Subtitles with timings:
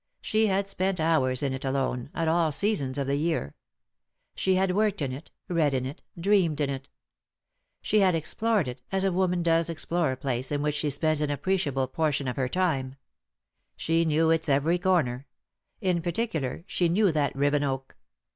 [0.23, 3.53] She had spent hours in it alone, at all seasons of the year.
[4.33, 6.89] She had worked in it, read in it, dreamed in it
[7.83, 11.21] She had explored it, as a woman does explore a place in which she spends
[11.21, 12.95] an appreciable portion of her time;
[13.75, 15.27] she knew its every comer;
[15.81, 17.95] in particular, she knew that riven oak.